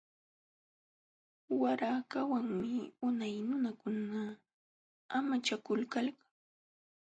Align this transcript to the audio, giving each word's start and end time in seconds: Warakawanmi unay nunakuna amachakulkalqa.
Warakawanmi 1.61 2.71
unay 3.07 3.35
nunakuna 3.47 4.21
amachakulkalqa. 5.17 6.23